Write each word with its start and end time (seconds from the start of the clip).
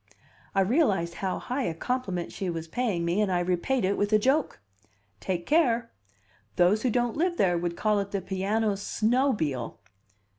I 0.55 0.61
realized 0.61 1.13
how 1.21 1.37
high 1.37 1.61
a 1.65 1.75
compliment 1.75 2.31
she 2.31 2.49
was 2.49 2.67
paying 2.67 3.05
me, 3.05 3.21
and 3.21 3.31
I 3.31 3.39
repaid 3.39 3.85
it 3.85 3.99
with 3.99 4.11
a 4.11 4.17
joke. 4.17 4.59
"Take 5.19 5.45
care. 5.45 5.91
Those 6.55 6.81
who 6.81 6.89
don't 6.89 7.15
live 7.17 7.37
there 7.37 7.55
would 7.55 7.77
call 7.77 7.99
it 7.99 8.09
the 8.09 8.19
piano 8.19 8.75
snobile." 8.75 9.79